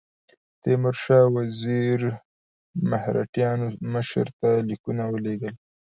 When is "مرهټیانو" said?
2.89-3.67